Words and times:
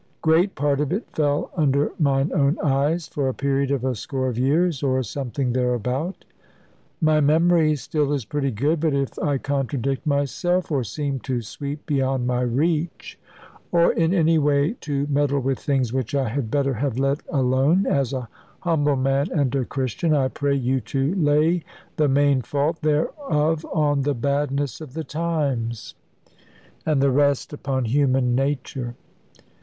Great 0.23 0.55
part 0.55 0.81
of 0.81 0.91
it 0.91 1.07
fell 1.11 1.51
under 1.55 1.91
mine 1.99 2.31
own 2.33 2.57
eyes, 2.63 3.07
for 3.07 3.29
a 3.29 3.35
period 3.35 3.69
of 3.69 3.85
a 3.85 3.93
score 3.93 4.27
of 4.27 4.35
years, 4.35 4.81
or 4.81 5.03
something 5.03 5.53
thereabout. 5.53 6.25
My 6.99 7.19
memory 7.21 7.75
still 7.75 8.11
is 8.11 8.25
pretty 8.25 8.49
good; 8.49 8.79
but 8.79 8.95
if 8.95 9.19
I 9.19 9.37
contradict 9.37 10.07
myself, 10.07 10.71
or 10.71 10.83
seem 10.83 11.19
to 11.19 11.43
sweep 11.43 11.85
beyond 11.85 12.25
my 12.25 12.41
reach, 12.41 13.19
or 13.71 13.93
in 13.93 14.11
any 14.11 14.39
way 14.39 14.73
to 14.81 15.05
meddle 15.05 15.39
with 15.39 15.59
things 15.59 15.93
which 15.93 16.15
I 16.15 16.29
had 16.29 16.49
better 16.49 16.73
have 16.73 16.97
let 16.97 17.21
alone, 17.29 17.85
as 17.85 18.11
a 18.11 18.27
humble 18.61 18.95
man 18.95 19.27
and 19.31 19.53
a 19.53 19.65
Christian, 19.65 20.15
I 20.15 20.29
pray 20.29 20.55
you 20.55 20.79
to 20.79 21.13
lay 21.13 21.63
the 21.97 22.09
main 22.09 22.41
fault 22.41 22.81
thereof 22.81 23.63
on 23.71 24.01
the 24.01 24.15
badness 24.15 24.81
of 24.81 24.95
the 24.95 25.03
times, 25.03 25.93
and 26.87 27.03
the 27.03 27.11
rest 27.11 27.53
upon 27.53 27.85
human 27.85 28.33
nature. 28.33 28.95